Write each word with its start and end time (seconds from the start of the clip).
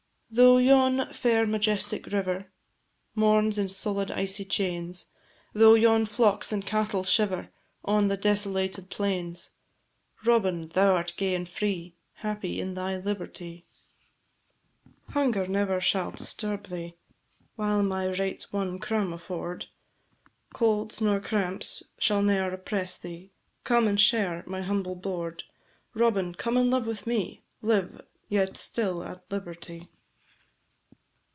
Though 0.33 0.59
yon 0.59 1.11
fair 1.11 1.45
majestic 1.45 2.05
river 2.05 2.53
Mourns 3.15 3.57
in 3.57 3.67
solid 3.67 4.09
icy 4.09 4.45
chains, 4.45 5.07
Though 5.51 5.73
yon 5.73 6.05
flocks 6.05 6.53
and 6.53 6.65
cattle 6.65 7.03
shiver 7.03 7.49
On 7.83 8.07
the 8.07 8.15
desolated 8.15 8.89
plains: 8.89 9.49
Robin! 10.23 10.69
thou 10.69 10.95
art 10.95 11.15
gay 11.17 11.35
and 11.35 11.49
free, 11.49 11.95
Happy 12.13 12.61
in 12.61 12.75
thy 12.75 12.95
liberty. 12.95 13.65
Hunger 15.09 15.47
never 15.47 15.81
shall 15.81 16.11
disturb 16.11 16.67
thee, 16.67 16.95
While 17.57 17.83
my 17.83 18.05
rates 18.05 18.53
one 18.53 18.79
crumb 18.79 19.11
afford; 19.11 19.65
Colds 20.53 21.01
nor 21.01 21.19
cramps 21.19 21.83
shall 21.99 22.21
ne'er 22.21 22.53
oppress 22.53 22.95
thee; 22.97 23.33
Come 23.65 23.85
and 23.85 23.99
share 23.99 24.45
my 24.47 24.61
humble 24.61 24.95
board: 24.95 25.43
Robin! 25.93 26.33
come 26.33 26.55
and 26.55 26.71
live 26.71 26.85
with 26.87 27.05
me 27.05 27.43
Live, 27.61 27.99
yet 28.29 28.55
still 28.55 29.03
at 29.03 29.29
liberty. 29.29 29.89